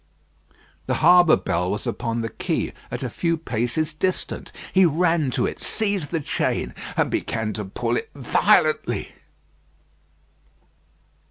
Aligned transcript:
The 0.87 0.95
harbour 0.95 1.35
bell 1.35 1.69
was 1.69 1.85
upon 1.85 2.21
the 2.21 2.29
quay, 2.29 2.73
at 2.89 3.03
a 3.03 3.07
few 3.11 3.37
paces 3.37 3.93
distance. 3.93 4.51
He 4.73 4.83
ran 4.83 5.29
to 5.29 5.45
it, 5.45 5.59
seized 5.61 6.09
the 6.09 6.19
chain, 6.19 6.73
and 6.97 7.11
began 7.11 7.53
to 7.53 7.65
pull 7.65 7.97
it 7.97 8.09
violently. 8.15 9.13